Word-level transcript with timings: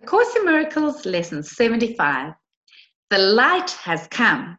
A 0.00 0.06
Course 0.06 0.36
in 0.36 0.44
Miracles, 0.44 1.04
Lesson 1.06 1.42
75. 1.42 2.32
The 3.10 3.18
light 3.18 3.70
has 3.82 4.06
come. 4.08 4.56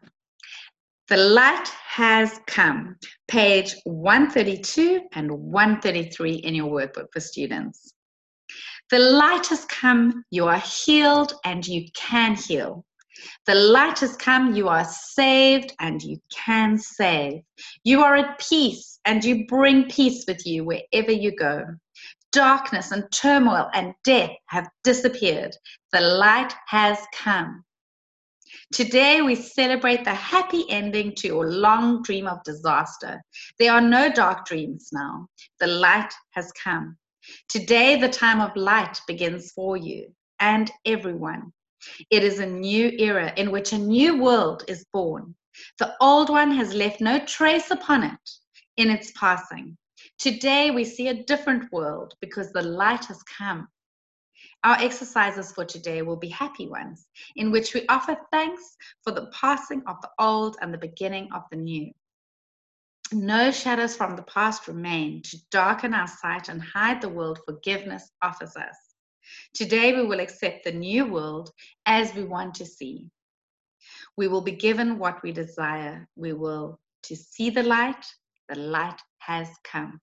The 1.08 1.16
light 1.16 1.68
has 1.88 2.42
come. 2.46 2.98
Page 3.30 3.74
132 3.86 5.02
and 5.14 5.32
133 5.32 6.34
in 6.34 6.56
your 6.56 6.70
workbook 6.70 7.06
for 7.14 7.22
students. 7.22 7.94
The 8.90 9.00
light 9.00 9.48
has 9.48 9.64
come. 9.66 10.26
You 10.30 10.46
are 10.48 10.60
healed 10.60 11.34
and 11.46 11.66
you 11.66 11.86
can 11.96 12.36
heal. 12.36 12.84
The 13.46 13.56
light 13.56 14.00
has 14.00 14.18
come. 14.18 14.56
You 14.56 14.68
are 14.68 14.86
saved 14.86 15.74
and 15.80 16.04
you 16.04 16.18
can 16.34 16.78
save. 16.78 17.42
You 17.86 18.04
are 18.04 18.18
at 18.18 18.40
peace 18.40 19.00
and 19.06 19.24
you 19.24 19.48
bring 19.48 19.90
peace 19.90 20.26
with 20.28 20.46
you 20.46 20.66
wherever 20.66 21.12
you 21.12 21.34
go 21.34 21.64
darkness 22.32 22.92
and 22.92 23.12
turmoil 23.12 23.70
and 23.74 23.94
death 24.04 24.32
have 24.48 24.70
disappeared. 24.84 25.56
The 25.92 26.02
light 26.02 26.54
has 26.68 27.00
come. 27.14 27.64
Today, 28.74 29.22
we 29.22 29.36
celebrate 29.36 30.04
the 30.04 30.14
happy 30.14 30.66
ending 30.70 31.14
to 31.16 31.28
your 31.28 31.52
long 31.52 32.02
dream 32.02 32.28
of 32.28 32.44
disaster. 32.44 33.22
There 33.60 33.72
are 33.72 33.82
no 33.82 34.12
dark 34.12 34.46
dreams 34.46 34.90
now. 34.92 35.28
The 35.60 35.68
light 35.68 36.12
has 36.32 36.52
come. 36.52 36.98
Today, 37.48 38.00
the 38.00 38.10
time 38.10 38.42
of 38.42 38.56
light 38.56 39.00
begins 39.08 39.52
for 39.52 39.78
you 39.78 40.12
and 40.40 40.72
everyone. 40.86 41.52
It 42.10 42.24
is 42.24 42.40
a 42.40 42.46
new 42.46 42.90
era 42.98 43.34
in 43.38 43.52
which 43.52 43.72
a 43.72 43.78
new 43.78 44.22
world 44.22 44.64
is 44.68 44.86
born. 44.94 45.36
The 45.78 45.96
old 46.02 46.30
one 46.30 46.52
has 46.52 46.74
left 46.74 47.02
no 47.02 47.20
trace 47.26 47.72
upon 47.72 48.04
it 48.04 48.30
in 48.78 48.90
its 48.90 49.12
passing. 49.12 49.78
Today 50.18 50.72
we 50.72 50.84
see 50.84 51.08
a 51.08 51.24
different 51.24 51.72
world 51.72 52.14
because 52.22 52.52
the 52.52 52.62
light 52.62 53.06
has 53.06 53.22
come. 53.24 53.68
Our 54.64 54.78
exercises 54.80 55.52
for 55.52 55.64
today 55.64 56.02
will 56.02 56.18
be 56.18 56.28
happy 56.30 56.68
ones, 56.68 57.08
in 57.36 57.52
which 57.52 57.74
we 57.74 57.86
offer 57.88 58.18
thanks 58.32 58.76
for 59.04 59.12
the 59.12 59.28
passing 59.28 59.82
of 59.88 60.02
the 60.02 60.10
old 60.20 60.58
and 60.62 60.74
the 60.74 60.78
beginning 60.78 61.30
of 61.34 61.44
the 61.50 61.58
new. 61.58 61.92
No 63.12 63.52
shadows 63.52 63.96
from 63.96 64.16
the 64.16 64.24
past 64.24 64.68
remain 64.68 65.22
to 65.24 65.38
darken 65.50 65.94
our 65.94 66.08
sight 66.08 66.50
and 66.50 66.62
hide 66.62 67.02
the 67.02 67.10
world 67.10 67.40
forgiveness 67.46 68.12
offers 68.22 68.56
us. 68.56 68.76
Today 69.54 69.94
we 69.94 70.06
will 70.06 70.20
accept 70.20 70.64
the 70.64 70.72
new 70.72 71.06
world 71.06 71.52
as 71.86 72.14
we 72.14 72.24
want 72.24 72.56
to 72.56 72.66
see. 72.66 73.10
We 74.18 74.28
will 74.28 74.42
be 74.42 74.52
given 74.52 75.00
what 75.00 75.24
we 75.24 75.32
desire. 75.32 76.08
We 76.16 76.34
will 76.34 76.80
to 77.04 77.16
see 77.16 77.50
the 77.50 77.64
light. 77.64 78.06
The 78.50 78.56
light 78.56 79.00
has 79.20 79.48
come. 79.64 80.02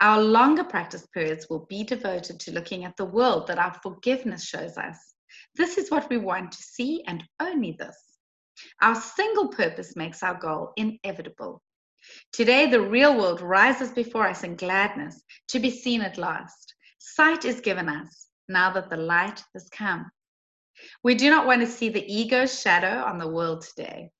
Our 0.00 0.20
longer 0.20 0.64
practice 0.64 1.06
periods 1.14 1.46
will 1.48 1.66
be 1.70 1.84
devoted 1.84 2.40
to 2.40 2.52
looking 2.52 2.84
at 2.84 2.96
the 2.96 3.04
world 3.04 3.46
that 3.46 3.58
our 3.58 3.74
forgiveness 3.80 4.44
shows 4.44 4.76
us. 4.76 5.14
This 5.54 5.78
is 5.78 5.90
what 5.90 6.10
we 6.10 6.16
want 6.16 6.50
to 6.52 6.62
see, 6.62 7.04
and 7.06 7.22
only 7.40 7.76
this. 7.78 7.96
Our 8.82 8.96
single 8.96 9.48
purpose 9.48 9.94
makes 9.94 10.22
our 10.22 10.34
goal 10.34 10.72
inevitable. 10.76 11.62
Today, 12.32 12.66
the 12.66 12.80
real 12.80 13.16
world 13.16 13.40
rises 13.40 13.92
before 13.92 14.28
us 14.28 14.42
in 14.42 14.56
gladness 14.56 15.22
to 15.48 15.60
be 15.60 15.70
seen 15.70 16.00
at 16.00 16.18
last. 16.18 16.74
Sight 16.98 17.44
is 17.44 17.60
given 17.60 17.88
us 17.88 18.26
now 18.48 18.72
that 18.72 18.90
the 18.90 18.96
light 18.96 19.42
has 19.54 19.68
come. 19.68 20.10
We 21.04 21.14
do 21.14 21.30
not 21.30 21.46
want 21.46 21.60
to 21.60 21.68
see 21.68 21.88
the 21.88 22.04
ego's 22.12 22.60
shadow 22.60 23.04
on 23.04 23.18
the 23.18 23.28
world 23.28 23.62
today. 23.62 24.10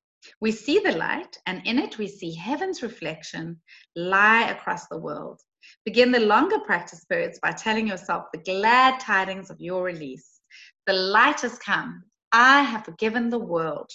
We 0.41 0.51
see 0.51 0.79
the 0.79 0.93
light, 0.93 1.39
and 1.47 1.67
in 1.67 1.79
it 1.79 1.99
we 1.99 2.09
see 2.09 2.35
heaven's 2.35 2.83
reflection 2.83 3.61
lie 3.97 4.49
across 4.51 4.87
the 4.89 4.99
world. 4.99 5.41
Begin 5.85 6.13
the 6.13 6.21
longer 6.21 6.59
practice 6.61 7.05
periods 7.05 7.39
by 7.43 7.53
telling 7.53 7.89
yourself 7.89 8.25
the 8.33 8.43
glad 8.43 9.01
tidings 9.01 9.51
of 9.51 9.61
your 9.61 9.83
release. 9.85 10.41
The 10.87 10.93
light 10.93 11.41
has 11.41 11.59
come. 11.59 12.05
I 12.33 12.63
have 12.63 12.85
forgiven 12.85 13.31
the 13.31 13.39
world. 13.39 13.91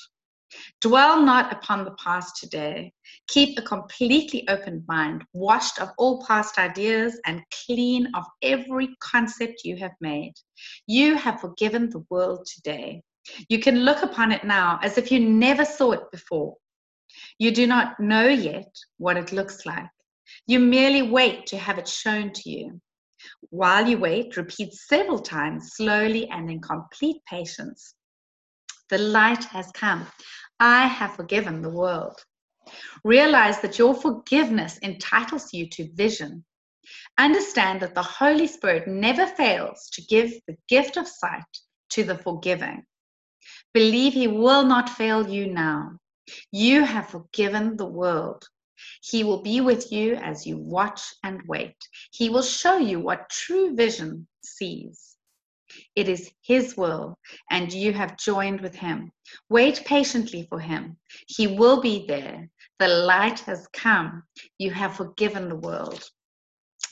Dwell 0.82 1.22
not 1.22 1.54
upon 1.54 1.86
the 1.86 1.96
past 2.04 2.38
today. 2.38 2.92
Keep 3.28 3.60
a 3.60 3.62
completely 3.62 4.48
open 4.48 4.84
mind, 4.88 5.24
washed 5.34 5.80
of 5.80 5.90
all 5.98 6.26
past 6.26 6.58
ideas 6.58 7.20
and 7.26 7.44
clean 7.66 8.08
of 8.16 8.26
every 8.42 8.96
concept 9.00 9.62
you 9.64 9.78
have 9.78 9.94
made. 10.02 10.34
You 10.88 11.16
have 11.16 11.42
forgiven 11.42 11.90
the 11.90 12.04
world 12.10 12.48
today. 12.48 13.04
You 13.48 13.60
can 13.60 13.84
look 13.86 14.04
upon 14.04 14.32
it 14.32 14.44
now 14.44 14.80
as 14.84 14.98
if 14.98 15.12
you 15.12 15.20
never 15.20 15.66
saw 15.66 15.92
it 15.92 16.12
before. 16.12 16.56
You 17.38 17.52
do 17.52 17.68
not 17.68 18.00
know 18.00 18.28
yet 18.28 18.72
what 18.98 19.18
it 19.18 19.32
looks 19.32 19.66
like. 19.66 19.90
You 20.48 20.60
merely 20.60 21.02
wait 21.02 21.48
to 21.48 21.58
have 21.58 21.78
it 21.78 21.88
shown 21.88 22.32
to 22.34 22.50
you. 22.50 22.82
While 23.50 23.88
you 23.88 23.98
wait, 23.98 24.38
repeat 24.38 24.74
several 24.74 25.20
times, 25.20 25.72
slowly 25.74 26.30
and 26.30 26.50
in 26.50 26.62
complete 26.62 27.22
patience. 27.26 27.96
The 28.90 28.98
light 28.98 29.44
has 29.46 29.72
come. 29.74 30.08
I 30.60 30.88
have 30.88 31.16
forgiven 31.16 31.62
the 31.62 31.70
world. 31.70 32.24
Realize 33.04 33.60
that 33.62 33.78
your 33.78 33.96
forgiveness 33.96 34.80
entitles 34.82 35.54
you 35.54 35.68
to 35.70 35.92
vision. 35.94 36.46
Understand 37.18 37.82
that 37.82 37.96
the 37.96 38.04
Holy 38.04 38.48
Spirit 38.48 38.88
never 38.88 39.28
fails 39.28 39.90
to 39.94 40.02
give 40.04 40.32
the 40.48 40.58
gift 40.68 40.98
of 40.98 41.08
sight 41.08 41.44
to 41.90 42.04
the 42.04 42.18
forgiving. 42.18 42.86
Believe 43.74 44.14
He 44.14 44.28
will 44.28 44.66
not 44.66 44.90
fail 44.90 45.30
you 45.30 45.48
now. 45.48 46.00
You 46.52 46.84
have 46.84 47.10
forgiven 47.10 47.78
the 47.78 47.86
world. 47.86 48.48
He 49.02 49.24
will 49.24 49.42
be 49.42 49.62
with 49.62 49.92
you 49.92 50.16
as 50.16 50.48
you 50.48 50.58
watch 50.58 51.02
and 51.24 51.42
wait. 51.48 51.76
He 52.12 52.30
will 52.30 52.44
show 52.44 52.78
you 52.78 53.00
what 53.00 53.30
true 53.30 53.76
vision 53.76 54.28
sees. 54.42 55.18
It 55.96 56.10
is 56.10 56.32
His 56.42 56.76
will, 56.76 57.18
and 57.52 57.72
you 57.72 57.94
have 57.94 58.18
joined 58.18 58.62
with 58.62 58.76
Him. 58.76 59.12
Wait 59.50 59.84
patiently 59.86 60.48
for 60.50 60.60
Him. 60.60 60.98
He 61.28 61.46
will 61.46 61.82
be 61.82 62.06
there. 62.08 62.50
The 62.80 62.88
light 62.88 63.42
has 63.42 63.68
come. 63.74 64.24
You 64.58 64.72
have 64.72 64.96
forgiven 64.96 65.50
the 65.50 65.56
world. 65.56 66.10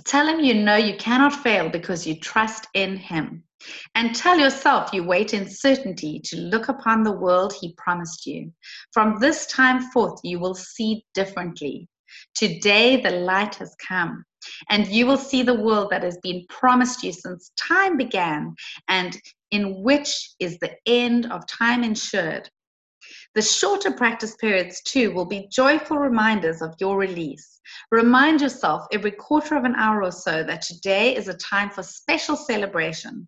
Tell 0.06 0.28
Him 0.28 0.42
you 0.42 0.54
know 0.54 0.76
you 0.76 0.96
cannot 0.98 1.34
fail 1.34 1.70
because 1.70 2.06
you 2.06 2.20
trust 2.20 2.68
in 2.74 2.98
Him. 2.98 3.47
And 3.96 4.16
tell 4.16 4.38
yourself 4.38 4.94
you 4.94 5.04
wait 5.04 5.34
in 5.34 5.50
certainty 5.50 6.22
to 6.26 6.38
look 6.38 6.70
upon 6.70 7.04
the 7.04 7.12
world 7.12 7.54
he 7.54 7.74
promised 7.74 8.26
you. 8.26 8.54
From 8.92 9.20
this 9.20 9.48
time 9.48 9.82
forth, 9.92 10.20
you 10.24 10.40
will 10.40 10.56
see 10.56 11.04
differently. 11.14 11.88
Today, 12.36 13.02
the 13.02 13.12
light 13.12 13.56
has 13.56 13.76
come, 13.76 14.24
and 14.70 14.88
you 14.88 15.08
will 15.08 15.18
see 15.18 15.42
the 15.42 15.62
world 15.62 15.90
that 15.90 16.04
has 16.04 16.18
been 16.22 16.46
promised 16.48 17.04
you 17.04 17.12
since 17.12 17.52
time 17.58 17.98
began, 17.98 18.56
and 18.88 19.20
in 19.52 19.82
which 19.82 20.32
is 20.40 20.60
the 20.60 20.76
end 20.86 21.32
of 21.32 21.48
time 21.48 21.84
ensured. 21.84 22.50
The 23.36 23.42
shorter 23.42 23.92
practice 23.92 24.36
periods, 24.36 24.82
too, 24.84 25.12
will 25.12 25.26
be 25.26 25.48
joyful 25.52 25.98
reminders 25.98 26.62
of 26.62 26.76
your 26.80 26.98
release. 26.98 27.60
Remind 27.92 28.42
yourself 28.42 28.86
every 28.92 29.12
quarter 29.12 29.56
of 29.56 29.64
an 29.64 29.76
hour 29.76 30.04
or 30.04 30.12
so 30.12 30.44
that 30.44 30.62
today 30.62 31.16
is 31.16 31.28
a 31.28 31.34
time 31.34 31.70
for 31.70 31.84
special 31.84 32.36
celebration. 32.36 33.28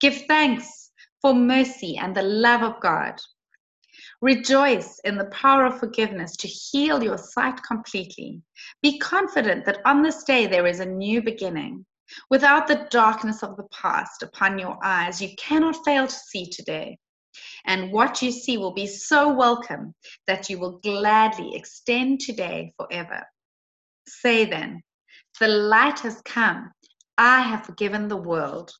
Give 0.00 0.22
thanks 0.26 0.90
for 1.22 1.34
mercy 1.34 1.96
and 1.96 2.14
the 2.14 2.22
love 2.22 2.62
of 2.62 2.80
God. 2.80 3.20
Rejoice 4.22 5.00
in 5.04 5.16
the 5.16 5.26
power 5.26 5.66
of 5.66 5.78
forgiveness 5.78 6.36
to 6.36 6.48
heal 6.48 7.02
your 7.02 7.18
sight 7.18 7.62
completely. 7.62 8.42
Be 8.82 8.98
confident 8.98 9.64
that 9.66 9.80
on 9.84 10.02
this 10.02 10.24
day 10.24 10.46
there 10.46 10.66
is 10.66 10.80
a 10.80 10.86
new 10.86 11.22
beginning. 11.22 11.84
Without 12.28 12.66
the 12.66 12.86
darkness 12.90 13.42
of 13.42 13.56
the 13.56 13.68
past 13.72 14.22
upon 14.22 14.58
your 14.58 14.78
eyes, 14.82 15.22
you 15.22 15.30
cannot 15.36 15.84
fail 15.84 16.06
to 16.06 16.14
see 16.14 16.46
today. 16.46 16.98
And 17.66 17.92
what 17.92 18.20
you 18.20 18.32
see 18.32 18.58
will 18.58 18.74
be 18.74 18.86
so 18.86 19.32
welcome 19.32 19.94
that 20.26 20.50
you 20.50 20.58
will 20.58 20.78
gladly 20.78 21.54
extend 21.54 22.20
today 22.20 22.72
forever. 22.76 23.22
Say 24.06 24.44
then, 24.44 24.82
the 25.38 25.48
light 25.48 26.00
has 26.00 26.20
come. 26.24 26.72
I 27.16 27.42
have 27.42 27.66
forgiven 27.66 28.08
the 28.08 28.16
world. 28.16 28.72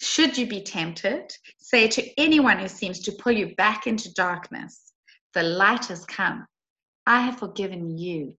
Should 0.00 0.36
you 0.36 0.46
be 0.46 0.62
tempted, 0.62 1.36
say 1.58 1.88
to 1.88 2.20
anyone 2.20 2.58
who 2.58 2.68
seems 2.68 3.00
to 3.00 3.12
pull 3.12 3.32
you 3.32 3.54
back 3.56 3.86
into 3.86 4.12
darkness, 4.14 4.92
The 5.34 5.42
light 5.42 5.86
has 5.86 6.04
come. 6.04 6.46
I 7.06 7.20
have 7.20 7.38
forgiven 7.38 7.96
you. 7.96 8.36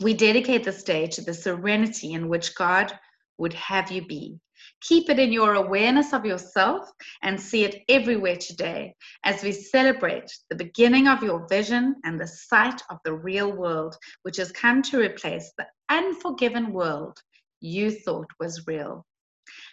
We 0.00 0.14
dedicate 0.14 0.64
this 0.64 0.82
day 0.82 1.08
to 1.08 1.20
the 1.20 1.34
serenity 1.34 2.12
in 2.12 2.28
which 2.28 2.54
God 2.54 2.98
would 3.36 3.52
have 3.54 3.90
you 3.90 4.06
be. 4.06 4.40
Keep 4.80 5.10
it 5.10 5.18
in 5.18 5.32
your 5.32 5.54
awareness 5.54 6.12
of 6.12 6.24
yourself 6.24 6.90
and 7.22 7.40
see 7.40 7.64
it 7.64 7.82
everywhere 7.88 8.36
today 8.36 8.94
as 9.24 9.42
we 9.42 9.52
celebrate 9.52 10.30
the 10.50 10.56
beginning 10.56 11.08
of 11.08 11.22
your 11.22 11.46
vision 11.48 11.96
and 12.04 12.18
the 12.18 12.26
sight 12.26 12.80
of 12.90 12.98
the 13.04 13.14
real 13.14 13.52
world, 13.52 13.96
which 14.22 14.36
has 14.36 14.52
come 14.52 14.82
to 14.82 15.00
replace 15.00 15.52
the 15.58 15.66
unforgiven 15.88 16.72
world 16.72 17.20
you 17.60 17.90
thought 17.90 18.30
was 18.38 18.66
real. 18.66 19.04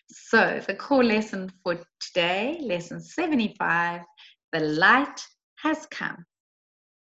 So 0.10 0.62
the 0.66 0.76
core 0.76 1.04
lesson 1.04 1.52
for 1.64 1.80
today, 2.00 2.60
lesson 2.62 3.02
75, 3.02 4.02
the 4.52 4.60
light 4.60 5.20
has 5.58 5.86
come. 5.88 6.26